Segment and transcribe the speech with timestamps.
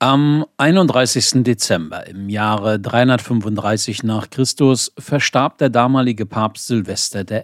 [0.00, 1.42] Am 31.
[1.42, 7.42] Dezember im Jahre 335 nach Christus verstarb der damalige Papst Silvester I.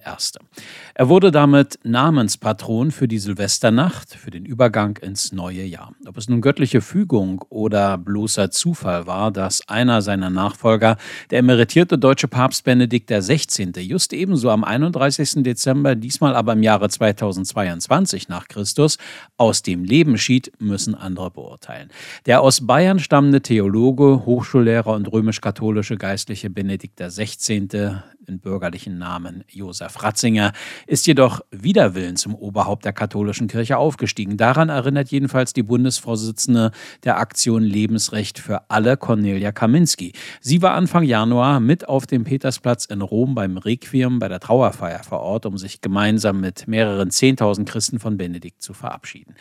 [0.94, 5.94] Er wurde damit Namenspatron für die Silvesternacht, für den Übergang ins neue Jahr.
[6.06, 10.96] Ob es nun göttliche Fügung oder bloßer Zufall war, dass einer seiner Nachfolger,
[11.32, 15.42] der emeritierte deutsche Papst Benedikt XVI., just ebenso am 31.
[15.42, 18.98] Dezember, diesmal aber im Jahre 2022 nach Christus,
[19.38, 21.90] aus dem Leben schied, müssen andere beurteilen.
[22.26, 28.02] Der aus Bayern stammende Theologe, Hochschullehrer und römisch-katholische Geistliche Benedikt XVI.
[28.26, 30.52] in bürgerlichen Namen Josef Ratzinger
[30.86, 34.36] ist jedoch wider Willen zum Oberhaupt der katholischen Kirche aufgestiegen.
[34.36, 36.72] Daran erinnert jedenfalls die Bundesvorsitzende
[37.04, 40.12] der Aktion Lebensrecht für alle, Cornelia Kaminski.
[40.42, 45.02] Sie war Anfang Januar mit auf dem Petersplatz in Rom beim Requiem bei der Trauerfeier
[45.02, 49.34] vor Ort, um sich gemeinsam mit mehreren Zehntausend Christen von Benedikt zu verabschieden.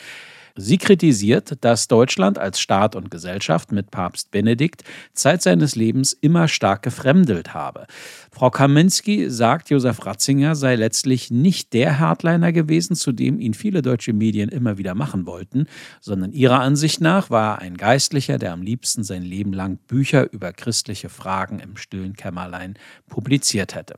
[0.55, 4.83] Sie kritisiert, dass Deutschland als Staat und Gesellschaft mit Papst Benedikt
[5.13, 7.87] Zeit seines Lebens immer stark gefremdelt habe.
[8.31, 13.81] Frau Kaminski sagt, Josef Ratzinger sei letztlich nicht der Hardliner gewesen, zu dem ihn viele
[13.81, 15.65] deutsche Medien immer wieder machen wollten,
[16.01, 20.31] sondern ihrer Ansicht nach war er ein Geistlicher, der am liebsten sein Leben lang Bücher
[20.31, 22.75] über christliche Fragen im stillen Kämmerlein
[23.09, 23.95] publiziert hätte.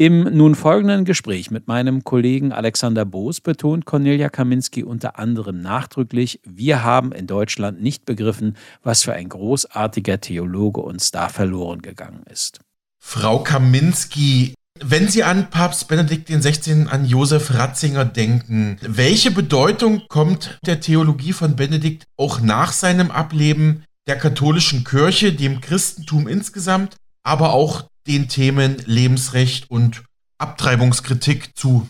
[0.00, 6.40] Im nun folgenden Gespräch mit meinem Kollegen Alexander Boos betont Cornelia Kaminski unter anderem nachdrücklich,
[6.42, 12.22] wir haben in Deutschland nicht begriffen, was für ein großartiger Theologe uns da verloren gegangen
[12.32, 12.60] ist.
[12.98, 20.58] Frau Kaminski, wenn Sie an Papst Benedikt XVI., an Josef Ratzinger denken, welche Bedeutung kommt
[20.64, 27.52] der Theologie von Benedikt auch nach seinem Ableben der katholischen Kirche, dem Christentum insgesamt, aber
[27.52, 30.02] auch den Themen Lebensrecht und
[30.38, 31.86] Abtreibungskritik zu?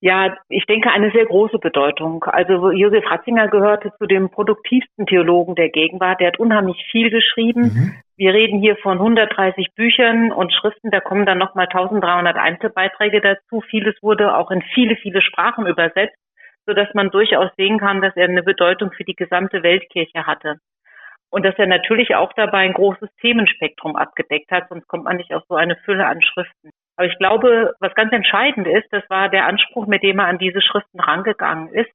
[0.00, 2.22] Ja, ich denke eine sehr große Bedeutung.
[2.24, 6.20] Also Josef Ratzinger gehörte zu den produktivsten Theologen der Gegenwart.
[6.20, 7.62] Der hat unheimlich viel geschrieben.
[7.62, 7.94] Mhm.
[8.16, 10.90] Wir reden hier von 130 Büchern und Schriften.
[10.90, 13.62] Da kommen dann nochmal 1300 Einzelbeiträge dazu.
[13.70, 16.16] Vieles wurde auch in viele, viele Sprachen übersetzt,
[16.66, 20.60] sodass man durchaus sehen kann, dass er eine Bedeutung für die gesamte Weltkirche hatte.
[21.30, 25.34] Und dass er natürlich auch dabei ein großes Themenspektrum abgedeckt hat, sonst kommt man nicht
[25.34, 26.70] auf so eine Fülle an Schriften.
[26.96, 30.38] Aber ich glaube, was ganz entscheidend ist, das war der Anspruch, mit dem er an
[30.38, 31.90] diese Schriften rangegangen ist.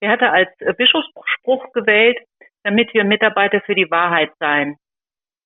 [0.00, 2.18] Er hatte als Bischofsspruch gewählt,
[2.62, 4.76] damit wir Mitarbeiter für die Wahrheit seien.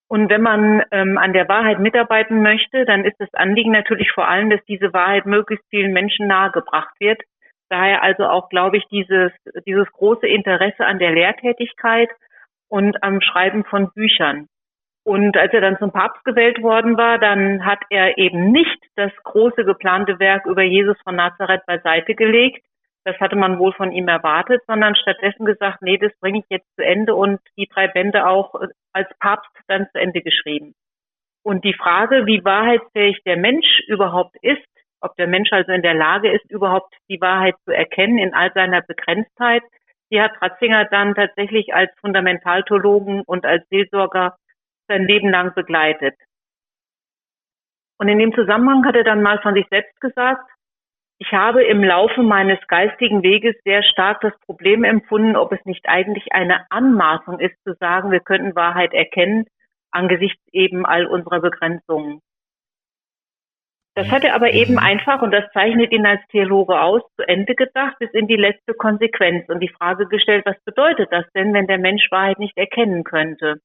[0.08, 4.26] Und wenn man ähm, an der Wahrheit mitarbeiten möchte, dann ist das Anliegen natürlich vor
[4.26, 7.22] allem, dass diese Wahrheit möglichst vielen Menschen nahegebracht wird.
[7.68, 9.30] Daher also auch, glaube ich, dieses,
[9.66, 12.10] dieses große Interesse an der Lehrtätigkeit
[12.70, 14.47] und am Schreiben von Büchern.
[15.04, 19.12] Und als er dann zum Papst gewählt worden war, dann hat er eben nicht das
[19.25, 22.64] große geplante Werk über Jesus von Nazareth beiseite gelegt.
[23.04, 26.69] Das hatte man wohl von ihm erwartet, sondern stattdessen gesagt, nee, das bringe ich jetzt
[26.76, 28.54] zu Ende und die drei Bände auch
[28.92, 30.75] als Papst dann zu Ende geschrieben.
[31.42, 34.60] Und die Frage, wie wahrheitsfähig der Mensch überhaupt ist,
[35.00, 38.53] ob der Mensch also in der Lage ist, überhaupt die Wahrheit zu erkennen in all
[38.53, 39.62] seiner Begrenztheit,
[40.10, 44.37] die hat Ratzinger dann tatsächlich als Fundamentaltheologen und als Seelsorger
[44.88, 46.16] sein Leben lang begleitet.
[47.98, 50.50] Und in dem Zusammenhang hat er dann mal von sich selbst gesagt,
[51.19, 55.87] ich habe im Laufe meines geistigen Weges sehr stark das Problem empfunden, ob es nicht
[55.87, 59.44] eigentlich eine Anmaßung ist zu sagen, wir könnten Wahrheit erkennen
[59.91, 62.21] angesichts eben all unserer Begrenzungen.
[64.00, 67.55] Das hat er aber eben einfach, und das zeichnet ihn als Theologe aus, zu Ende
[67.55, 71.66] gedacht, bis in die letzte Konsequenz und die Frage gestellt, was bedeutet das denn, wenn
[71.66, 73.56] der Mensch Wahrheit nicht erkennen könnte?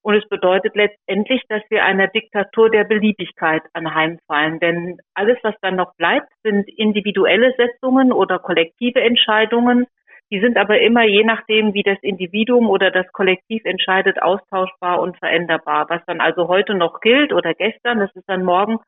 [0.00, 4.60] Und es bedeutet letztendlich, dass wir einer Diktatur der Beliebigkeit anheimfallen.
[4.60, 9.86] Denn alles, was dann noch bleibt, sind individuelle Setzungen oder kollektive Entscheidungen.
[10.30, 15.18] Die sind aber immer je nachdem, wie das Individuum oder das Kollektiv entscheidet, austauschbar und
[15.18, 15.84] veränderbar.
[15.90, 18.78] Was dann also heute noch gilt oder gestern, das ist dann morgen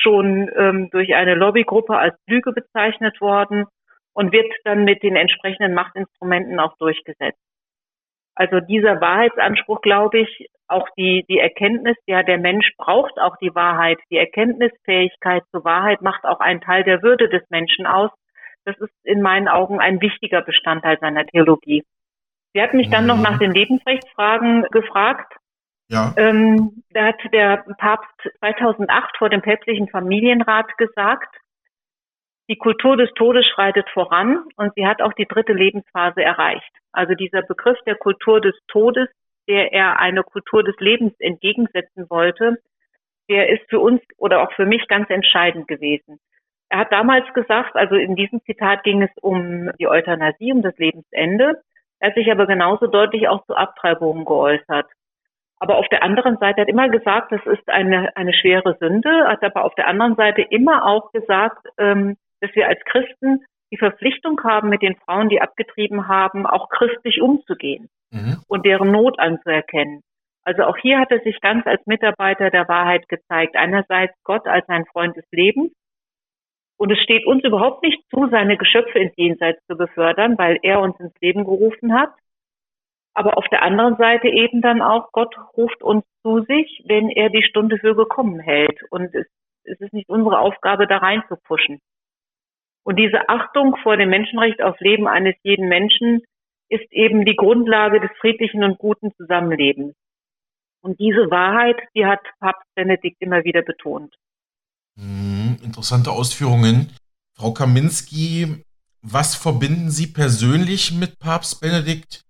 [0.00, 3.66] schon ähm, durch eine Lobbygruppe als Lüge bezeichnet worden
[4.12, 7.38] und wird dann mit den entsprechenden Machtinstrumenten auch durchgesetzt.
[8.34, 13.54] Also dieser Wahrheitsanspruch, glaube ich, auch die, die Erkenntnis, ja, der Mensch braucht auch die
[13.54, 13.98] Wahrheit.
[14.10, 18.10] Die Erkenntnisfähigkeit zur Wahrheit macht auch einen Teil der Würde des Menschen aus.
[18.64, 21.84] Das ist in meinen Augen ein wichtiger Bestandteil seiner Theologie.
[22.52, 25.32] Sie hat mich dann noch nach den Lebensrechtsfragen gefragt.
[25.88, 26.12] Ja.
[26.16, 31.34] Ähm, da hat der Papst 2008 vor dem päpstlichen Familienrat gesagt,
[32.50, 36.70] die Kultur des Todes schreitet voran und sie hat auch die dritte Lebensphase erreicht.
[36.92, 39.08] Also dieser Begriff der Kultur des Todes,
[39.48, 42.58] der er eine Kultur des Lebens entgegensetzen wollte,
[43.28, 46.18] der ist für uns oder auch für mich ganz entscheidend gewesen.
[46.70, 50.76] Er hat damals gesagt, also in diesem Zitat ging es um die Euthanasie, um das
[50.76, 51.62] Lebensende.
[51.98, 54.86] Er hat sich aber genauso deutlich auch zu Abtreibungen geäußert.
[55.60, 59.42] Aber auf der anderen Seite hat immer gesagt, das ist eine, eine schwere Sünde, hat
[59.42, 64.40] aber auf der anderen Seite immer auch gesagt, ähm, dass wir als Christen die Verpflichtung
[64.44, 68.38] haben, mit den Frauen, die abgetrieben haben, auch christlich umzugehen mhm.
[68.46, 70.02] und deren Not anzuerkennen.
[70.44, 73.56] Also auch hier hat er sich ganz als Mitarbeiter der Wahrheit gezeigt.
[73.56, 75.72] Einerseits Gott als ein Freund des Lebens.
[76.78, 80.80] Und es steht uns überhaupt nicht zu, seine Geschöpfe ins Jenseits zu befördern, weil er
[80.80, 82.14] uns ins Leben gerufen hat.
[83.18, 87.30] Aber auf der anderen Seite eben dann auch, Gott ruft uns zu sich, wenn er
[87.30, 88.80] die Stunde für gekommen hält.
[88.90, 89.26] Und es,
[89.64, 91.80] es ist nicht unsere Aufgabe, da rein zu pushen.
[92.84, 96.22] Und diese Achtung vor dem Menschenrecht auf Leben eines jeden Menschen
[96.68, 99.96] ist eben die Grundlage des friedlichen und guten Zusammenlebens.
[100.80, 104.14] Und diese Wahrheit, die hat Papst Benedikt immer wieder betont.
[104.96, 106.92] Hm, interessante Ausführungen.
[107.36, 108.62] Frau Kaminski,
[109.02, 112.27] was verbinden Sie persönlich mit Papst Benedikt?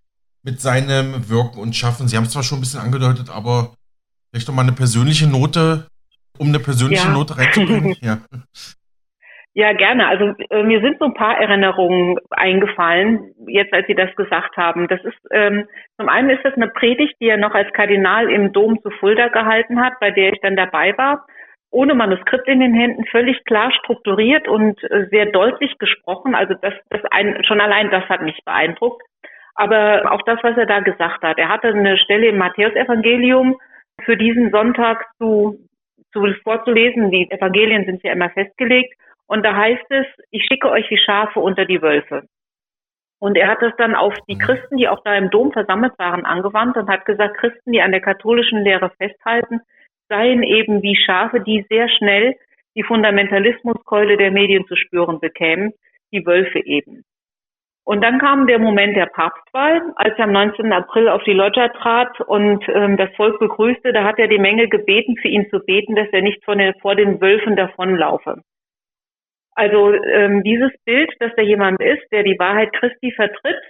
[0.48, 2.08] Mit seinem Wirken und Schaffen?
[2.08, 3.74] Sie haben es zwar schon ein bisschen angedeutet, aber
[4.30, 5.86] vielleicht noch mal eine persönliche Note,
[6.38, 7.12] um eine persönliche ja.
[7.12, 7.96] Note reinzubringen.
[8.00, 8.18] ja.
[9.54, 10.06] Ja, gerne.
[10.06, 14.86] Also äh, mir sind so ein paar Erinnerungen eingefallen, jetzt als Sie das gesagt haben.
[14.88, 15.66] Das ist ähm,
[15.98, 19.28] zum einen ist das eine Predigt, die er noch als Kardinal im Dom zu Fulda
[19.28, 21.26] gehalten hat, bei der ich dann dabei war,
[21.70, 26.34] ohne Manuskript in den Händen, völlig klar strukturiert und äh, sehr deutlich gesprochen.
[26.34, 29.02] Also das, das ein, schon allein das hat mich beeindruckt.
[29.58, 31.36] Aber auch das, was er da gesagt hat.
[31.36, 33.58] Er hatte eine Stelle im Matthäusevangelium
[34.04, 35.58] für diesen Sonntag zu,
[36.12, 37.10] zu vorzulesen.
[37.10, 38.94] Die Evangelien sind ja immer festgelegt.
[39.26, 42.22] Und da heißt es, ich schicke euch wie Schafe unter die Wölfe.
[43.18, 44.38] Und er hat es dann auf die.
[44.38, 47.90] Christen, die auch da im Dom versammelt waren, angewandt und hat gesagt, Christen, die an
[47.90, 49.60] der katholischen Lehre festhalten,
[50.08, 52.36] seien eben wie Schafe, die sehr schnell
[52.76, 55.72] die Fundamentalismuskeule der Medien zu spüren bekämen,
[56.12, 57.02] die Wölfe eben.
[57.88, 60.70] Und dann kam der Moment der Papstwahl, als er am 19.
[60.74, 63.94] April auf die Loggia trat und ähm, das Volk begrüßte.
[63.94, 66.74] Da hat er die Menge gebeten, für ihn zu beten, dass er nicht von den,
[66.82, 68.42] vor den Wölfen davonlaufe.
[69.52, 73.62] Also ähm, dieses Bild, dass da jemand ist, der die Wahrheit Christi vertritt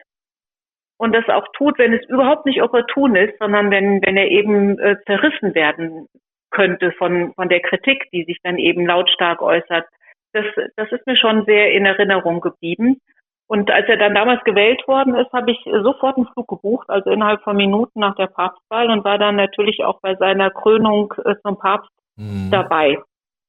[0.96, 4.80] und das auch tut, wenn es überhaupt nicht opportun ist, sondern wenn, wenn er eben
[4.80, 6.08] äh, zerrissen werden
[6.50, 9.86] könnte von, von der Kritik, die sich dann eben lautstark äußert.
[10.32, 10.44] Das,
[10.74, 13.00] das ist mir schon sehr in Erinnerung geblieben.
[13.48, 17.10] Und als er dann damals gewählt worden ist, habe ich sofort einen Flug gebucht, also
[17.10, 21.34] innerhalb von Minuten nach der Papstwahl und war dann natürlich auch bei seiner Krönung äh,
[21.42, 22.50] zum Papst mhm.
[22.50, 22.98] dabei.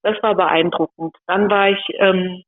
[0.01, 1.17] Das war beeindruckend.
[1.27, 2.43] Dann war ich ähm,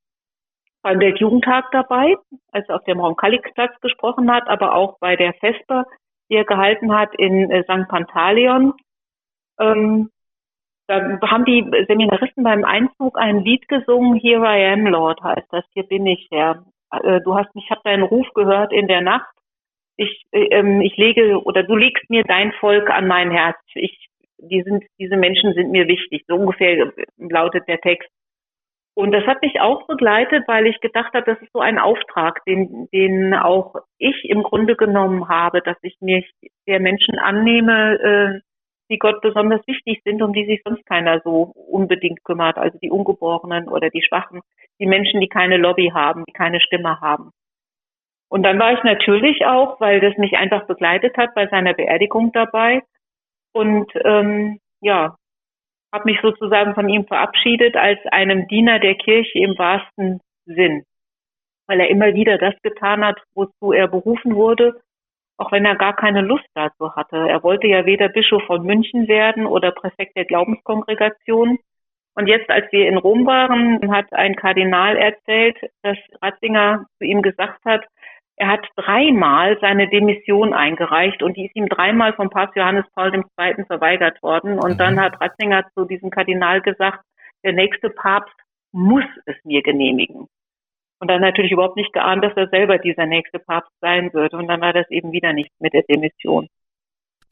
[0.82, 2.16] beim Weltjugendtag dabei,
[2.54, 5.86] als er auf dem Raum Kalixplatz gesprochen hat, aber auch bei der Vesper,
[6.30, 7.90] die er gehalten hat in äh, St.
[7.90, 8.74] Pantaleon.
[9.60, 10.10] Ähm,
[10.88, 15.66] da haben die Seminaristen beim Einzug ein Lied gesungen, Here I Am, Lord heißt das,
[15.74, 19.34] hier bin ich, Herr äh, du hast, ich habe deinen Ruf gehört in der Nacht.
[19.98, 23.58] Ich, äh, ähm, ich lege oder du legst mir dein Volk an mein Herz.
[23.76, 24.08] Ich,
[24.38, 26.24] die sind, diese Menschen sind mir wichtig.
[26.28, 28.10] So ungefähr lautet der Text.
[28.94, 32.44] Und das hat mich auch begleitet, weil ich gedacht habe, das ist so ein Auftrag,
[32.46, 36.30] den, den auch ich im Grunde genommen habe, dass ich mich
[36.68, 38.51] der Menschen annehme, äh,
[38.92, 42.92] die Gott besonders wichtig sind, um die sich sonst keiner so unbedingt kümmert, also die
[42.92, 44.42] Ungeborenen oder die Schwachen,
[44.80, 47.32] die Menschen, die keine Lobby haben, die keine Stimme haben.
[48.30, 52.32] Und dann war ich natürlich auch, weil das mich einfach begleitet hat, bei seiner Beerdigung
[52.32, 52.82] dabei.
[53.54, 55.16] Und ähm, ja,
[55.94, 60.84] habe mich sozusagen von ihm verabschiedet als einem Diener der Kirche im wahrsten Sinn,
[61.68, 64.80] weil er immer wieder das getan hat, wozu er berufen wurde
[65.42, 67.18] auch wenn er gar keine Lust dazu hatte.
[67.18, 71.58] Er wollte ja weder Bischof von München werden oder Präfekt der Glaubenskongregation.
[72.14, 77.24] Und jetzt, als wir in Rom waren, hat ein Kardinal erzählt, dass Ratzinger zu ihm
[77.24, 77.84] gesagt hat,
[78.36, 83.14] er hat dreimal seine Demission eingereicht und die ist ihm dreimal vom Papst Johannes Paul
[83.14, 83.66] II.
[83.66, 84.60] verweigert worden.
[84.60, 84.78] Und mhm.
[84.78, 87.04] dann hat Ratzinger zu diesem Kardinal gesagt,
[87.44, 88.36] der nächste Papst
[88.72, 90.28] muss es mir genehmigen.
[91.02, 94.38] Und dann natürlich überhaupt nicht geahnt, dass er selber dieser nächste Papst sein würde.
[94.38, 96.48] Und dann war das eben wieder nichts mit der Demission.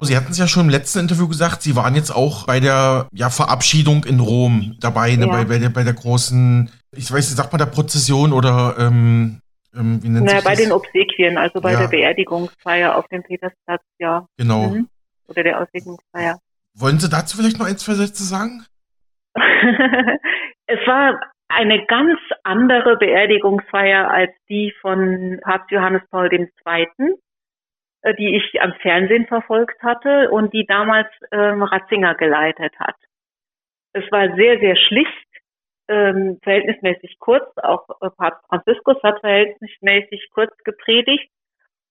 [0.02, 3.08] Sie hatten es ja schon im letzten Interview gesagt, Sie waren jetzt auch bei der
[3.12, 5.32] ja, Verabschiedung in Rom dabei, ne, ja.
[5.32, 9.42] bei, bei, der, bei der großen, ich weiß nicht, sagt man der Prozession oder ähm,
[9.76, 10.64] ähm, wie nennt naja, sich bei das?
[10.64, 11.82] den Obsequien, also bei ja.
[11.82, 14.26] der Beerdigungsfeier auf dem Petersplatz, ja.
[14.38, 14.70] Genau.
[14.70, 14.88] Mhm.
[15.28, 16.40] Oder der Auslegungsfeier.
[16.74, 18.66] Wollen Sie dazu vielleicht noch ein, zwei Sätze sagen?
[19.36, 26.48] es war eine ganz andere Beerdigungsfeier als die von Papst Johannes Paul II.,
[28.02, 32.96] äh, die ich am Fernsehen verfolgt hatte und die damals ähm, Ratzinger geleitet hat.
[33.94, 35.12] Es war sehr, sehr schlicht.
[35.88, 41.32] ähm, verhältnismäßig kurz, auch äh, Papst Franziskus hat verhältnismäßig kurz gepredigt.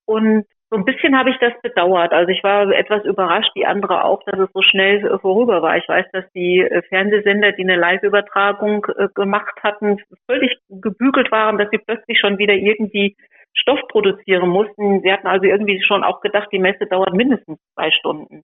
[0.06, 2.12] Und so ein bisschen habe ich das bedauert.
[2.12, 5.76] Also ich war etwas überrascht, die andere auch, dass es so schnell äh, vorüber war.
[5.76, 11.56] Ich weiß, dass die äh, Fernsehsender, die eine Live-Übertragung äh, gemacht hatten, völlig gebügelt waren,
[11.56, 13.16] dass sie plötzlich schon wieder irgendwie
[13.54, 15.00] Stoff produzieren mussten.
[15.00, 18.42] Sie hatten also irgendwie schon auch gedacht, die Messe dauert mindestens zwei Stunden.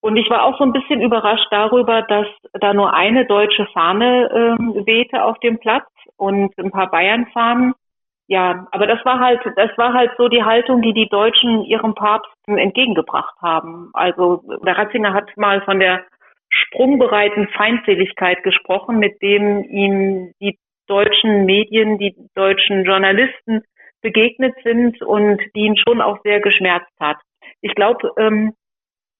[0.00, 4.30] Und ich war auch so ein bisschen überrascht darüber, dass da nur eine deutsche Fahne
[4.32, 7.74] ähm, wehte auf dem Platz und ein paar Bayern-Fahnen.
[8.28, 11.94] Ja, aber das war halt, das war halt so die Haltung, die die Deutschen ihrem
[11.94, 13.90] Papst entgegengebracht haben.
[13.94, 16.04] Also der Ratzinger hat mal von der
[16.50, 20.58] sprungbereiten Feindseligkeit gesprochen, mit dem ihm die
[20.88, 23.62] deutschen Medien, die deutschen Journalisten
[24.02, 27.16] begegnet sind und die ihn schon auch sehr geschmerzt hat.
[27.62, 28.52] Ich glaube, ähm,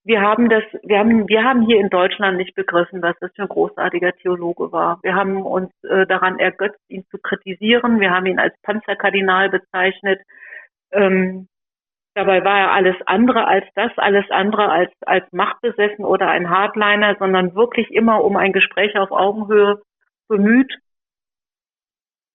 [0.09, 3.43] wir haben das, wir haben, wir haben hier in Deutschland nicht begriffen, was das für
[3.43, 4.99] ein großartiger Theologe war.
[5.03, 8.01] Wir haben uns äh, daran ergötzt, ihn zu kritisieren.
[8.01, 10.23] Wir haben ihn als Panzerkardinal bezeichnet.
[10.93, 11.47] Ähm,
[12.15, 17.17] dabei war er alles andere als das, alles andere als, als machtbesessen oder ein Hardliner,
[17.19, 19.83] sondern wirklich immer um ein Gespräch auf Augenhöhe
[20.27, 20.75] bemüht.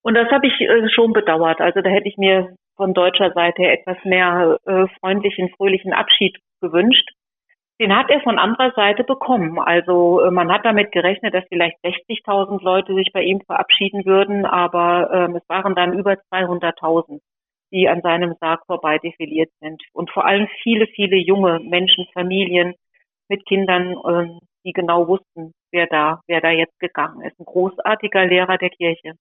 [0.03, 1.60] Und das habe ich äh, schon bedauert.
[1.60, 7.10] Also da hätte ich mir von deutscher Seite etwas mehr äh, freundlichen, fröhlichen Abschied gewünscht.
[7.80, 9.60] Den hat er von anderer Seite bekommen.
[9.60, 14.46] Also äh, man hat damit gerechnet, dass vielleicht 60.000 Leute sich bei ihm verabschieden würden,
[14.46, 17.20] aber ähm, es waren dann über 200.000,
[17.72, 19.82] die an seinem Sarg vorbei defiliert sind.
[19.92, 22.75] Und vor allem viele, viele junge Menschen, Familien
[23.27, 27.39] mit Kindern, ähm, die genau wussten, wer da, wer da jetzt gegangen ist.
[27.39, 29.13] Ein großartiger Lehrer der Kirche.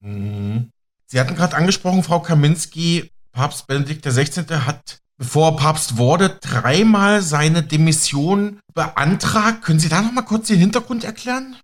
[0.00, 0.72] Mhm.
[1.04, 4.42] Sie hatten gerade angesprochen, Frau Kaminski, Papst Benedikt XVI.
[4.66, 9.62] hat bevor Papst wurde, dreimal seine Demission beantragt.
[9.62, 11.56] Können Sie da noch mal kurz den Hintergrund erklären?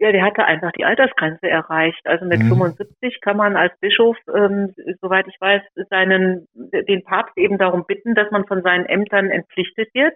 [0.00, 2.00] Ja, der hatte einfach die Altersgrenze erreicht.
[2.04, 2.48] Also mit mhm.
[2.48, 8.14] 75 kann man als Bischof, ähm, soweit ich weiß, seinen, den Papst eben darum bitten,
[8.14, 10.14] dass man von seinen Ämtern entpflichtet wird.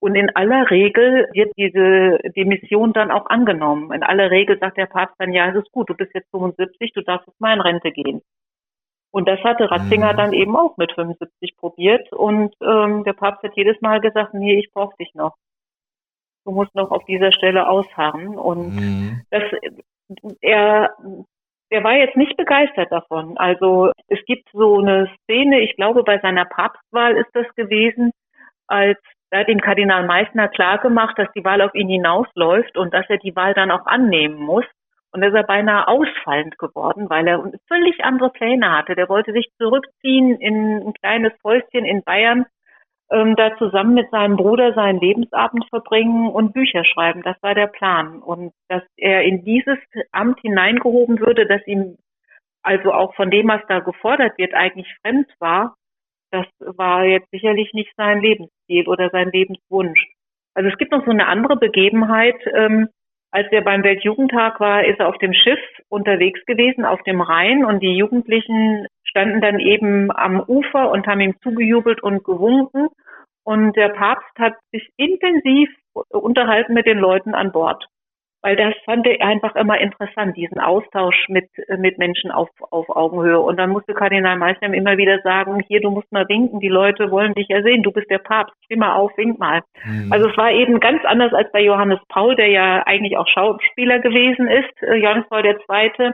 [0.00, 3.92] Und in aller Regel wird diese Demission dann auch angenommen.
[3.92, 6.92] In aller Regel sagt der Papst dann, ja, es ist gut, du bist jetzt 75,
[6.92, 8.22] du darfst jetzt mal in Rente gehen.
[9.10, 10.16] Und das hatte Ratzinger mhm.
[10.16, 12.12] dann eben auch mit 75 probiert.
[12.12, 15.34] Und ähm, der Papst hat jedes Mal gesagt, nee, ich brauche dich noch.
[16.44, 18.38] Du musst noch auf dieser Stelle ausharren.
[18.38, 19.22] Und mhm.
[19.30, 19.42] das,
[20.40, 20.94] er,
[21.70, 23.38] er war jetzt nicht begeistert davon.
[23.38, 28.12] Also es gibt so eine Szene, ich glaube, bei seiner Papstwahl ist das gewesen,
[28.66, 28.98] als
[29.30, 33.18] da hat ihm Kardinal Meissner klargemacht, dass die Wahl auf ihn hinausläuft und dass er
[33.18, 34.64] die Wahl dann auch annehmen muss.
[35.12, 38.94] Und da ist er beinahe ausfallend geworden, weil er völlig andere Pläne hatte.
[38.94, 42.44] Der wollte sich zurückziehen in ein kleines Häuschen in Bayern,
[43.10, 47.22] ähm, da zusammen mit seinem Bruder seinen Lebensabend verbringen und Bücher schreiben.
[47.22, 48.20] Das war der Plan.
[48.20, 49.78] Und dass er in dieses
[50.12, 51.96] Amt hineingehoben würde, das ihm
[52.62, 55.76] also auch von dem, was da gefordert wird, eigentlich fremd war,
[56.30, 60.06] das war jetzt sicherlich nicht sein Lebensziel oder sein Lebenswunsch.
[60.54, 62.88] Also es gibt noch so eine andere Begebenheit, ähm,
[63.30, 67.64] als er beim Weltjugendtag war, ist er auf dem Schiff unterwegs gewesen, auf dem Rhein
[67.64, 72.88] und die Jugendlichen standen dann eben am Ufer und haben ihm zugejubelt und gewunken.
[73.44, 75.70] Und der Papst hat sich intensiv
[76.10, 77.86] unterhalten mit den Leuten an Bord
[78.40, 83.40] weil das fand er einfach immer interessant, diesen Austausch mit, mit Menschen auf, auf Augenhöhe.
[83.40, 87.10] Und dann musste Kardinal Meister immer wieder sagen, hier, du musst mal winken, die Leute
[87.10, 89.62] wollen dich ja sehen, du bist der Papst, steh mal auf, wink mal.
[89.84, 90.12] Mhm.
[90.12, 93.98] Also es war eben ganz anders als bei Johannes Paul, der ja eigentlich auch Schauspieler
[93.98, 96.12] gewesen ist, äh, Johannes Paul II.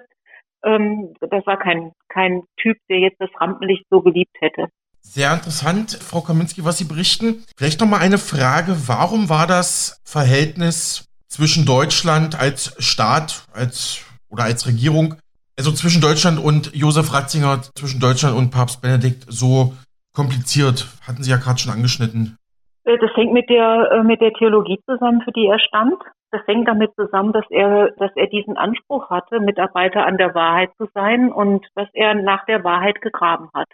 [0.65, 4.69] Ähm, das war kein, kein Typ, der jetzt das Rampenlicht so geliebt hätte.
[5.01, 7.45] Sehr interessant, Frau Kaminski, was Sie berichten.
[7.59, 8.75] Vielleicht noch mal eine Frage.
[8.87, 15.17] Warum war das Verhältnis zwischen Deutschland als Staat, als oder als Regierung,
[15.59, 19.75] also zwischen Deutschland und Josef Ratzinger, zwischen Deutschland und Papst Benedikt so
[20.15, 20.87] kompliziert?
[21.07, 22.39] Hatten Sie ja gerade schon angeschnitten.
[22.85, 26.01] Äh, das hängt mit der, äh, mit der Theologie zusammen, für die er stand.
[26.31, 30.71] Das hängt damit zusammen, dass er, dass er diesen Anspruch hatte, Mitarbeiter an der Wahrheit
[30.79, 33.69] zu sein und dass er nach der Wahrheit gegraben hat.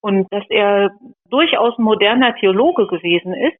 [0.00, 0.90] Und dass er
[1.28, 3.58] durchaus ein moderner Theologe gewesen ist,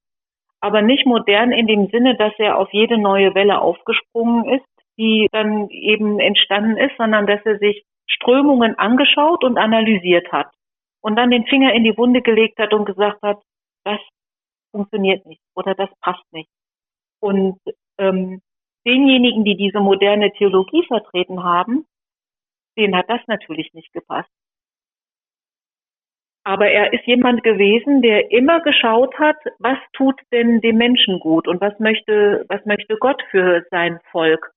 [0.60, 4.66] aber nicht modern in dem Sinne, dass er auf jede neue Welle aufgesprungen ist,
[4.98, 10.50] die dann eben entstanden ist, sondern dass er sich Strömungen angeschaut und analysiert hat
[11.00, 13.40] und dann den Finger in die Wunde gelegt hat und gesagt hat,
[13.84, 14.00] das
[14.72, 16.50] funktioniert nicht oder das passt nicht.
[17.20, 17.58] Und
[17.98, 18.40] ähm,
[18.86, 21.86] denjenigen, die diese moderne Theologie vertreten haben,
[22.76, 24.30] denen hat das natürlich nicht gepasst.
[26.48, 31.46] Aber er ist jemand gewesen, der immer geschaut hat, was tut denn dem Menschen gut
[31.46, 34.50] und was möchte, was möchte Gott für sein Volk?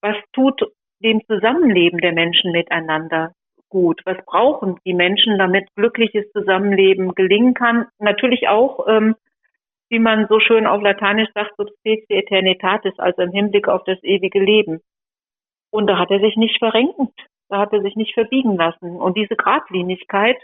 [0.00, 0.62] Was tut
[1.00, 3.32] dem Zusammenleben der Menschen miteinander
[3.68, 4.00] gut?
[4.04, 7.86] Was brauchen die Menschen, damit glückliches Zusammenleben gelingen kann?
[7.98, 9.16] Natürlich auch, ähm,
[9.88, 14.38] wie man so schön auf Lateinisch sagt, subspecie eternitatis, also im Hinblick auf das ewige
[14.38, 14.82] Leben.
[15.72, 18.94] Und da hat er sich nicht verrenkt, da hat er sich nicht verbiegen lassen.
[18.94, 20.36] Und diese Gradlinigkeit,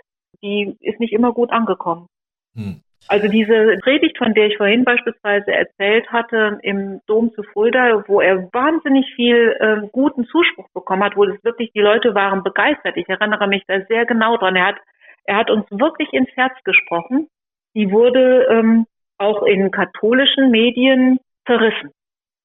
[0.42, 2.06] die ist nicht immer gut angekommen.
[2.54, 2.80] Hm.
[3.08, 8.20] Also diese Predigt, von der ich vorhin beispielsweise erzählt hatte, im Dom zu Fulda, wo
[8.20, 12.96] er wahnsinnig viel äh, guten Zuspruch bekommen hat, wo es wirklich die Leute waren begeistert.
[12.96, 14.54] Ich erinnere mich da sehr genau dran.
[14.54, 14.76] Er hat,
[15.24, 17.28] er hat uns wirklich ins Herz gesprochen.
[17.74, 18.86] Die wurde ähm,
[19.18, 21.90] auch in katholischen Medien zerrissen.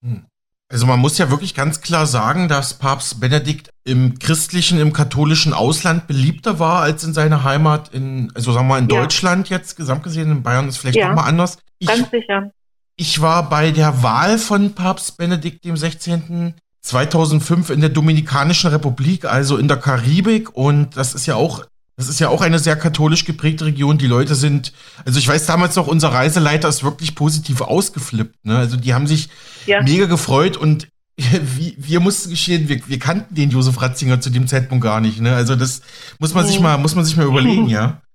[0.02, 0.26] Hm.
[0.72, 5.54] Also man muss ja wirklich ganz klar sagen, dass Papst Benedikt im christlichen, im katholischen
[5.54, 9.02] Ausland beliebter war als in seiner Heimat in, also sagen wir mal in ja.
[9.02, 11.60] Deutschland jetzt, gesamt gesehen, in Bayern ist vielleicht ja, nochmal anders.
[11.78, 12.52] Ich, ganz sicher.
[12.98, 16.56] Ich war bei der Wahl von Papst Benedikt dem 16.
[16.82, 21.66] 2005 in der Dominikanischen Republik, also in der Karibik und das ist ja auch
[21.98, 23.98] das ist ja auch eine sehr katholisch geprägte Region.
[23.98, 24.74] Die Leute sind,
[25.06, 28.46] also ich weiß damals noch, unser Reiseleiter ist wirklich positiv ausgeflippt.
[28.46, 28.58] Ne?
[28.58, 29.30] Also die haben sich
[29.66, 29.82] ja.
[29.82, 34.48] mega gefreut und wir, wir mussten geschehen, wir, wir kannten den Josef Ratzinger zu dem
[34.48, 35.22] Zeitpunkt gar nicht.
[35.22, 35.34] Ne?
[35.34, 35.82] Also das
[36.20, 36.48] muss man mhm.
[36.48, 38.02] sich mal, muss man sich mal überlegen, ja.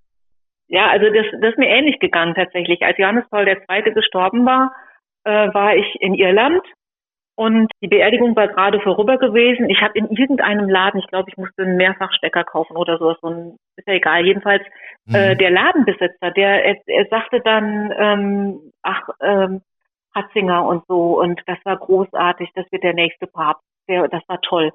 [0.72, 2.80] Ja, also das, das ist mir ähnlich gegangen tatsächlich.
[2.82, 3.92] Als Johannes Paul II.
[3.92, 4.70] gestorben war,
[5.24, 6.62] äh, war ich in Irland
[7.40, 9.70] und die Beerdigung war gerade vorüber gewesen.
[9.70, 13.28] Ich habe in irgendeinem Laden, ich glaube, ich musste einen Mehrfachstecker kaufen oder sowas, so
[13.28, 14.26] ein, ist ja egal.
[14.26, 14.62] Jedenfalls
[15.06, 15.14] mhm.
[15.14, 19.62] äh, der Ladenbesitzer, der er, er sagte dann, ähm, ach, ähm,
[20.14, 23.64] Hatzinger und so und das war großartig, das wird der nächste Papst.
[23.88, 24.70] Der, das war toll.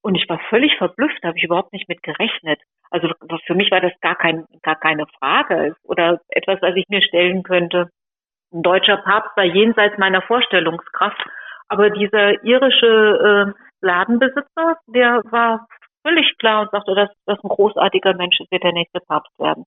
[0.00, 2.60] Und ich war völlig verblüfft, habe ich überhaupt nicht mit gerechnet.
[2.88, 3.10] Also
[3.46, 7.42] für mich war das gar kein, gar keine Frage oder etwas, was ich mir stellen
[7.42, 7.90] könnte.
[8.52, 11.20] Ein deutscher Papst war jenseits meiner Vorstellungskraft.
[11.68, 15.66] Aber dieser irische äh, Ladenbesitzer, der war
[16.06, 19.64] völlig klar und sagte, dass das ein großartiger Mensch ist, wird der nächste Papst werden.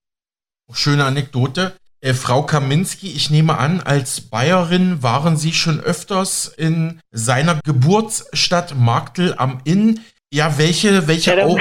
[0.71, 1.73] Schöne Anekdote.
[2.01, 8.75] Äh, Frau Kaminski, ich nehme an, als Bayerin waren Sie schon öfters in seiner Geburtsstadt
[8.75, 9.99] Marktl am Inn.
[10.31, 11.57] Ja, welche, welche, ja, Au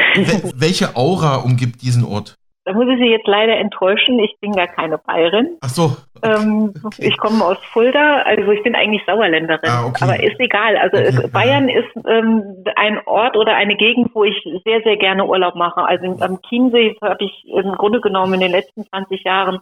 [0.55, 2.38] welche Aura umgibt diesen Ort?
[2.68, 4.18] Da muss ich Sie jetzt leider enttäuschen.
[4.18, 5.57] Ich bin gar keine Bayerin.
[5.62, 5.96] Ach so.
[6.20, 6.35] Okay.
[6.38, 9.70] Ähm, ich komme aus Fulda, also ich bin eigentlich Sauerländerin.
[9.70, 10.04] Ah, okay.
[10.04, 10.76] Aber ist egal.
[10.76, 11.31] Also okay.
[11.33, 15.83] Bayern ist ähm, ein Ort oder eine Gegend, wo ich sehr, sehr gerne Urlaub mache.
[15.83, 19.61] Also am Chiemsee habe ich im Grunde genommen in den letzten 20 Jahren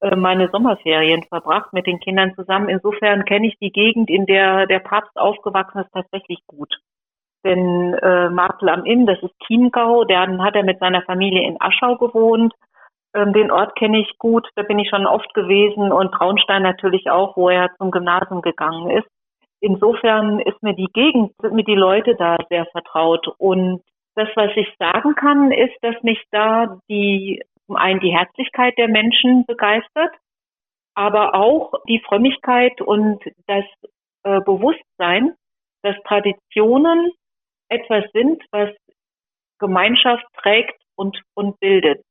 [0.00, 2.68] äh, meine Sommerferien verbracht mit den Kindern zusammen.
[2.68, 6.76] Insofern kenne ich die Gegend, in der der Papst aufgewachsen ist, tatsächlich gut.
[7.44, 11.60] Denn äh, Martel am Inn, das ist Chiemgau, dann hat er mit seiner Familie in
[11.60, 12.54] Aschau gewohnt.
[13.14, 17.10] Ähm, den Ort kenne ich gut, da bin ich schon oft gewesen und Traunstein natürlich
[17.10, 19.08] auch, wo er zum Gymnasium gegangen ist.
[19.60, 23.28] Insofern ist mir die Gegend, sind mir die Leute da sehr vertraut.
[23.38, 23.82] Und
[24.14, 28.88] das, was ich sagen kann, ist, dass mich da die, zum einen die Herzlichkeit der
[28.88, 30.10] Menschen begeistert,
[30.94, 33.64] aber auch die Frömmigkeit und das
[34.24, 35.34] äh, Bewusstsein,
[35.82, 37.12] dass Traditionen
[37.72, 38.70] etwas sind, was
[39.58, 42.02] Gemeinschaft trägt und, und bildet.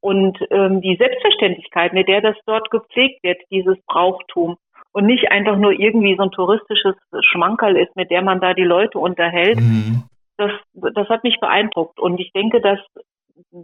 [0.00, 4.56] Und ähm, die Selbstverständlichkeit, mit der das dort gepflegt wird, dieses Brauchtum,
[4.92, 6.96] und nicht einfach nur irgendwie so ein touristisches
[7.30, 10.04] Schmankerl ist, mit der man da die Leute unterhält, mhm.
[10.36, 11.98] das, das hat mich beeindruckt.
[11.98, 12.78] Und ich denke, dass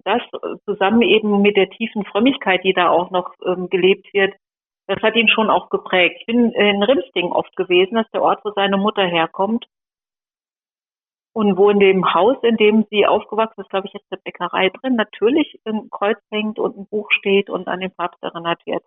[0.04, 0.22] das
[0.64, 4.34] zusammen eben mit der tiefen Frömmigkeit, die da auch noch ähm, gelebt wird,
[4.86, 6.16] das hat ihn schon auch geprägt.
[6.20, 9.66] Ich bin in Rimsting oft gewesen, das ist der Ort, wo seine Mutter herkommt.
[11.32, 14.70] Und wo in dem Haus, in dem sie aufgewachsen ist, glaube ich, jetzt eine Bäckerei
[14.70, 18.82] drin, natürlich ein Kreuz hängt und ein Buch steht und an den Papst erinnert wird.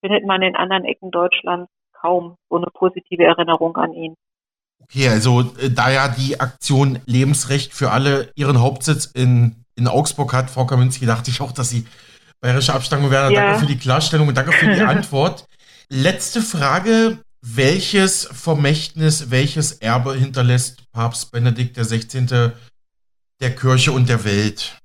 [0.00, 4.16] Findet man in anderen Ecken Deutschlands kaum so eine positive Erinnerung an ihn.
[4.82, 10.32] Okay, also äh, da ja die Aktion Lebensrecht für alle ihren Hauptsitz in, in Augsburg
[10.34, 11.86] hat, Frau Kaminski, dachte ich auch, dass sie
[12.40, 13.32] bayerische Abstammung wäre.
[13.32, 13.46] Ja.
[13.46, 15.46] Danke für die Klarstellung und danke für die Antwort.
[15.88, 17.18] Letzte Frage.
[17.44, 22.52] Welches Vermächtnis, welches Erbe hinterlässt Papst Benedikt XVI.
[23.40, 24.78] der Kirche und der Welt?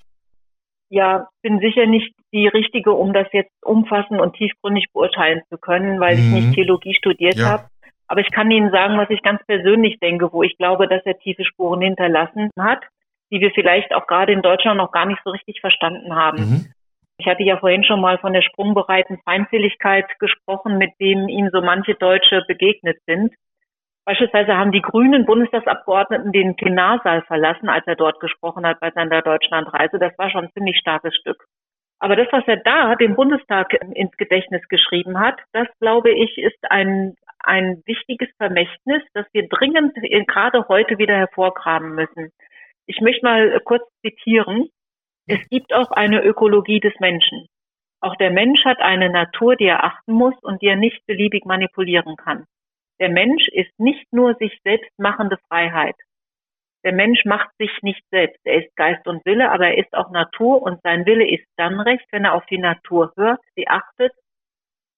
[0.90, 6.00] Ja, bin sicher nicht die Richtige, um das jetzt umfassend und tiefgründig beurteilen zu können,
[6.00, 6.24] weil mhm.
[6.24, 7.46] ich nicht Theologie studiert ja.
[7.46, 7.68] habe.
[8.08, 11.20] Aber ich kann Ihnen sagen, was ich ganz persönlich denke, wo ich glaube, dass er
[11.20, 12.84] tiefe Spuren hinterlassen hat,
[13.32, 16.38] die wir vielleicht auch gerade in Deutschland noch gar nicht so richtig verstanden haben.
[16.38, 16.74] Mhm.
[17.20, 21.62] Ich hatte ja vorhin schon mal von der sprungbereiten Feindseligkeit gesprochen, mit dem ihm so
[21.62, 23.34] manche Deutsche begegnet sind.
[24.06, 29.22] Beispielsweise haben die grünen Bundestagsabgeordneten den Plenarsaal verlassen, als er dort gesprochen hat bei seiner
[29.22, 30.00] Deutschlandreise.
[30.00, 31.44] Das war schon ein ziemlich starkes Stück.
[32.00, 36.60] Aber das, was er da dem Bundestag ins Gedächtnis geschrieben hat, das glaube ich, ist
[36.70, 39.96] ein, ein wichtiges Vermächtnis, das wir dringend
[40.28, 42.32] gerade heute wieder hervorgraben müssen.
[42.86, 44.70] Ich möchte mal kurz zitieren.
[45.30, 47.48] Es gibt auch eine Ökologie des Menschen.
[48.00, 51.46] Auch der Mensch hat eine Natur, die er achten muss und die er nicht beliebig
[51.46, 52.46] manipulieren kann.
[53.00, 55.96] Der Mensch ist nicht nur sich selbst machende Freiheit.
[56.86, 58.40] Der Mensch macht sich nicht selbst.
[58.46, 61.82] Er ist Geist und Wille, aber er ist auch Natur und sein Wille ist dann
[61.82, 64.14] recht, wenn er auf die Natur hört, sie achtet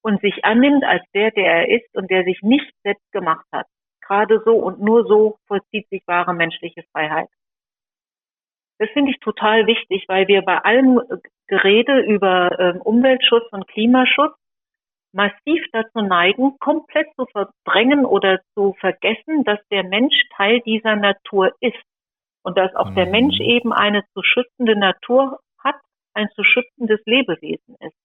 [0.03, 3.65] und sich annimmt als der, der er ist und der sich nicht selbst gemacht hat.
[4.01, 7.29] Gerade so und nur so vollzieht sich wahre menschliche Freiheit.
[8.79, 11.01] Das finde ich total wichtig, weil wir bei allem
[11.47, 14.33] Gerede über äh, Umweltschutz und Klimaschutz
[15.11, 21.51] massiv dazu neigen, komplett zu verdrängen oder zu vergessen, dass der Mensch Teil dieser Natur
[21.59, 21.83] ist
[22.43, 22.95] und dass auch mhm.
[22.95, 25.75] der Mensch eben eine zu schützende Natur hat,
[26.13, 27.97] ein zu schützendes Lebewesen ist.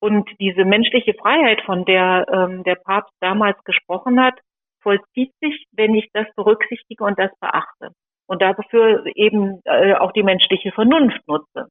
[0.00, 4.38] Und diese menschliche Freiheit, von der ähm, der Papst damals gesprochen hat,
[4.80, 7.92] vollzieht sich, wenn ich das berücksichtige und das beachte.
[8.28, 11.68] Und dafür eben äh, auch die menschliche Vernunft nutze.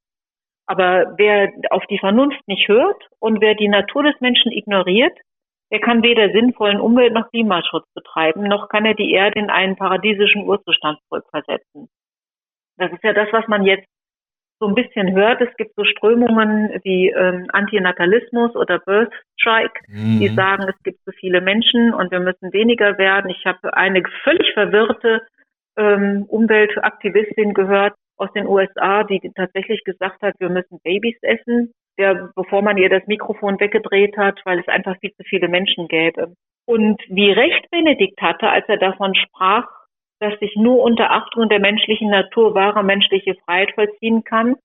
[0.66, 5.18] Aber wer auf die Vernunft nicht hört und wer die Natur des Menschen ignoriert,
[5.72, 9.76] der kann weder sinnvollen Umwelt- noch Klimaschutz betreiben, noch kann er die Erde in einen
[9.76, 11.90] paradiesischen Urzustand zurückversetzen.
[12.78, 13.88] Das ist ja das, was man jetzt
[14.60, 15.42] so ein bisschen hört.
[15.42, 20.20] Es gibt so Strömungen wie ähm, Antinatalismus oder Birth Strike, mhm.
[20.20, 23.30] die sagen, es gibt so viele Menschen und wir müssen weniger werden.
[23.30, 25.22] Ich habe eine völlig verwirrte
[25.78, 32.30] ähm, Umweltaktivistin gehört, aus den USA, die tatsächlich gesagt hat, wir müssen Babys essen, der,
[32.36, 36.34] bevor man ihr das Mikrofon weggedreht hat, weil es einfach viel zu viele Menschen gäbe.
[36.66, 39.68] Und wie recht Benedikt hatte, als er davon sprach,
[40.20, 44.56] dass sich nur unter Achtung der menschlichen Natur wahre menschliche Freiheit vollziehen kann,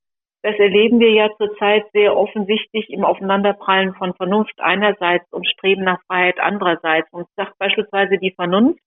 [0.42, 6.02] das erleben wir ja zurzeit sehr offensichtlich im Aufeinanderprallen von Vernunft einerseits und Streben nach
[6.08, 7.08] Freiheit andererseits.
[7.12, 8.82] Und sagt beispielsweise die Vernunft,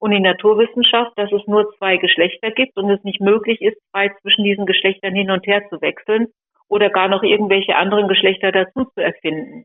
[0.00, 4.08] und die Naturwissenschaft, dass es nur zwei Geschlechter gibt und es nicht möglich ist, frei
[4.22, 6.28] zwischen diesen Geschlechtern hin und her zu wechseln
[6.68, 9.64] oder gar noch irgendwelche anderen Geschlechter dazu zu erfinden.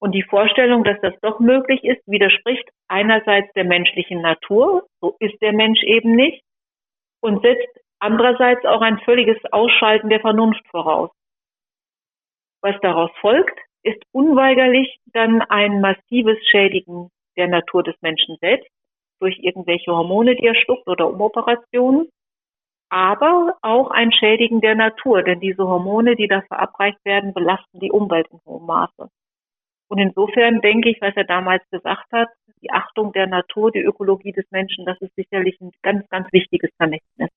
[0.00, 5.40] Und die Vorstellung, dass das doch möglich ist, widerspricht einerseits der menschlichen Natur, so ist
[5.42, 6.42] der Mensch eben nicht,
[7.20, 11.10] und setzt andererseits auch ein völliges Ausschalten der Vernunft voraus.
[12.62, 18.68] Was daraus folgt, ist unweigerlich dann ein massives Schädigen der Natur des Menschen selbst
[19.22, 22.08] durch irgendwelche Hormone, die er schluckt oder Umoperationen,
[22.90, 27.90] aber auch ein Schädigen der Natur, denn diese Hormone, die da verabreicht werden, belasten die
[27.90, 29.08] Umwelt in hohem Maße.
[29.88, 32.28] Und insofern denke ich, was er damals gesagt hat,
[32.60, 36.70] die Achtung der Natur, die Ökologie des Menschen, das ist sicherlich ein ganz, ganz wichtiges
[36.76, 37.30] Vermächtnis.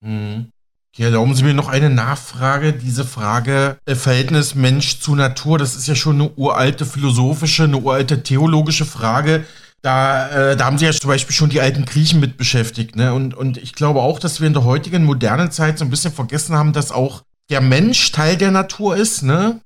[0.00, 0.52] Mhm.
[0.96, 2.72] Ja, erlauben Sie mir noch eine Nachfrage.
[2.72, 7.76] Diese Frage äh, Verhältnis Mensch zu Natur, das ist ja schon eine uralte philosophische, eine
[7.76, 9.44] uralte theologische Frage.
[9.82, 12.96] Da, äh, da haben sie ja zum Beispiel schon die alten Griechen mit beschäftigt.
[12.96, 13.14] Ne?
[13.14, 16.12] Und, und ich glaube auch, dass wir in der heutigen modernen Zeit so ein bisschen
[16.12, 19.22] vergessen haben, dass auch der Mensch Teil der Natur ist.
[19.22, 19.60] Ne?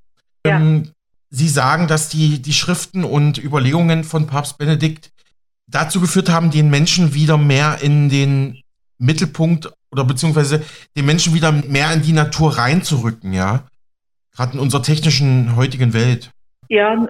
[0.44, 0.56] Ja.
[0.56, 0.90] Ähm,
[1.30, 5.10] sie sagen, dass die, die Schriften und Überlegungen von Papst Benedikt
[5.66, 8.60] dazu geführt haben, den Menschen wieder mehr in den
[8.98, 10.64] Mittelpunkt oder beziehungsweise
[10.96, 13.64] den Menschen wieder mehr in die Natur reinzurücken, ja.
[14.34, 16.30] Gerade in unserer technischen heutigen Welt.
[16.68, 17.08] Ja,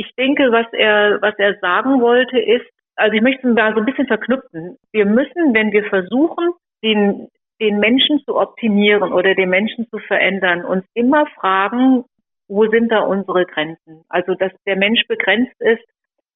[0.00, 2.64] ich denke, was er, was er sagen wollte, ist,
[2.96, 4.78] also ich möchte da so ein bisschen verknüpfen.
[4.92, 7.28] Wir müssen, wenn wir versuchen, den,
[7.60, 12.04] den Menschen zu optimieren oder den Menschen zu verändern, uns immer fragen,
[12.48, 14.04] wo sind da unsere Grenzen?
[14.08, 15.84] Also, dass der Mensch begrenzt ist,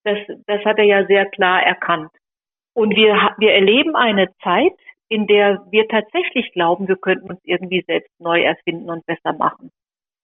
[0.04, 2.10] das, das hat er ja sehr klar erkannt.
[2.74, 4.76] Und wir, wir erleben eine Zeit,
[5.08, 9.70] in der wir tatsächlich glauben, wir könnten uns irgendwie selbst neu erfinden und besser machen.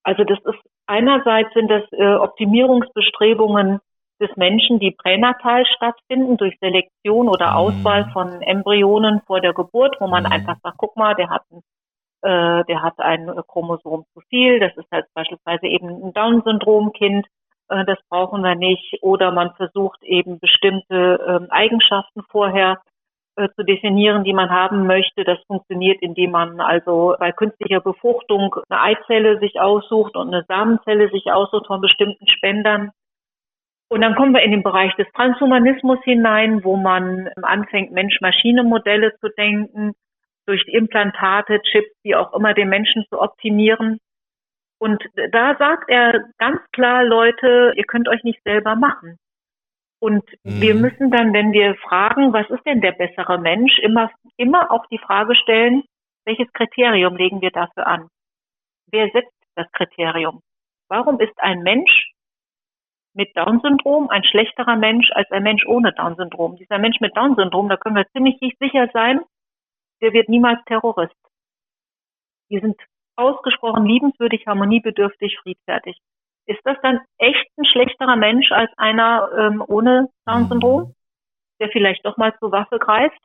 [0.03, 3.80] Also das ist einerseits sind das äh, Optimierungsbestrebungen
[4.20, 7.56] des Menschen, die pränatal stattfinden durch Selektion oder mhm.
[7.56, 10.32] Auswahl von Embryonen vor der Geburt, wo man mhm.
[10.32, 11.62] einfach sagt, guck mal, der hat ein
[12.22, 17.26] äh, der hat ein Chromosom zu viel, das ist halt beispielsweise eben ein Down-Syndrom-Kind,
[17.70, 18.98] äh, das brauchen wir nicht.
[19.02, 22.76] Oder man versucht eben bestimmte ähm, Eigenschaften vorher äh,
[23.36, 25.24] zu definieren, die man haben möchte.
[25.24, 31.08] Das funktioniert, indem man also bei künstlicher Befruchtung eine Eizelle sich aussucht und eine Samenzelle
[31.10, 32.90] sich aussucht von bestimmten Spendern.
[33.88, 39.28] Und dann kommen wir in den Bereich des Transhumanismus hinein, wo man anfängt, Mensch-Maschine-Modelle zu
[39.30, 39.94] denken,
[40.46, 43.98] durch Implantate, Chips, wie auch immer, den Menschen zu optimieren.
[44.78, 49.18] Und da sagt er ganz klar, Leute, ihr könnt euch nicht selber machen.
[50.00, 50.60] Und mhm.
[50.60, 54.86] wir müssen dann, wenn wir fragen, was ist denn der bessere Mensch, immer, immer auch
[54.86, 55.84] die Frage stellen,
[56.24, 58.08] welches Kriterium legen wir dafür an?
[58.90, 60.40] Wer setzt das Kriterium?
[60.88, 62.10] Warum ist ein Mensch
[63.14, 66.56] mit Down-Syndrom ein schlechterer Mensch als ein Mensch ohne Down-Syndrom.
[66.56, 69.20] Dieser Mensch mit Down-Syndrom, da können wir ziemlich sicher sein,
[70.00, 71.14] der wird niemals Terrorist.
[72.50, 72.76] Die sind
[73.16, 75.98] ausgesprochen liebenswürdig, harmoniebedürftig, friedfertig.
[76.50, 80.96] Ist das dann echt ein schlechterer Mensch als einer ähm, ohne Down-Syndrom,
[81.60, 83.20] der vielleicht doch mal zur Waffe greift?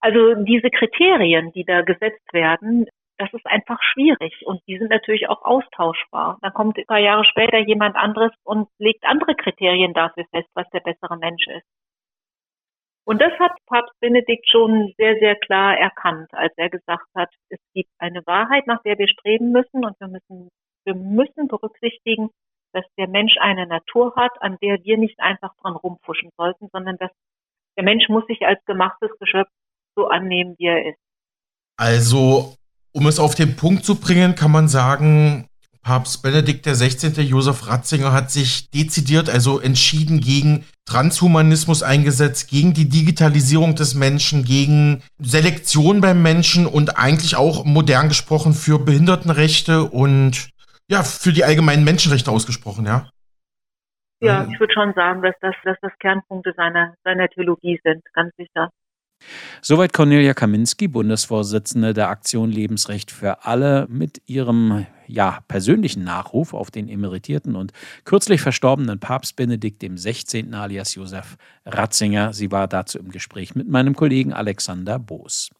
[0.00, 5.28] Also diese Kriterien, die da gesetzt werden, das ist einfach schwierig und die sind natürlich
[5.28, 6.38] auch austauschbar.
[6.42, 10.68] Dann kommt ein paar Jahre später jemand anderes und legt andere Kriterien dafür fest, was
[10.70, 11.66] der bessere Mensch ist.
[13.04, 17.60] Und das hat Papst Benedikt schon sehr, sehr klar erkannt, als er gesagt hat, es
[17.72, 20.48] gibt eine Wahrheit, nach der wir streben müssen und wir müssen,
[20.84, 22.30] wir müssen berücksichtigen,
[22.72, 26.96] dass der Mensch eine Natur hat, an der wir nicht einfach dran rumfuschen sollten, sondern
[26.98, 27.10] dass
[27.76, 29.48] der Mensch muss sich als gemachtes Geschöpf
[29.94, 30.98] so annehmen, wie er ist.
[31.76, 32.54] Also
[32.92, 35.48] um es auf den Punkt zu bringen, kann man sagen,
[35.82, 37.22] Papst Benedikt XVI.
[37.22, 44.44] Josef Ratzinger hat sich dezidiert, also entschieden gegen Transhumanismus eingesetzt, gegen die Digitalisierung des Menschen,
[44.44, 50.50] gegen Selektion beim Menschen und eigentlich auch modern gesprochen für Behindertenrechte und
[50.90, 53.10] ja, für die allgemeinen Menschenrechte ausgesprochen, ja.
[54.20, 58.34] Ja, ich würde schon sagen, dass das, dass das Kernpunkte seiner, seiner Theologie sind, ganz
[58.36, 58.70] sicher.
[59.62, 66.70] Soweit Cornelia Kaminski, Bundesvorsitzende der Aktion Lebensrecht für alle, mit ihrem ja, persönlichen Nachruf auf
[66.70, 67.72] den emeritierten und
[68.04, 70.52] kürzlich verstorbenen Papst Benedikt XVI.
[70.52, 72.32] alias Josef Ratzinger.
[72.32, 75.50] Sie war dazu im Gespräch mit meinem Kollegen Alexander Boos.